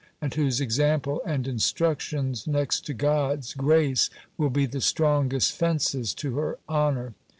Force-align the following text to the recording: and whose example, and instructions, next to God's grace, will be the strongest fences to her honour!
and 0.19 0.33
whose 0.33 0.59
example, 0.59 1.21
and 1.27 1.47
instructions, 1.47 2.47
next 2.47 2.87
to 2.87 2.91
God's 2.91 3.53
grace, 3.53 4.09
will 4.35 4.49
be 4.49 4.65
the 4.65 4.81
strongest 4.81 5.51
fences 5.51 6.15
to 6.15 6.37
her 6.39 6.57
honour! 6.67 7.13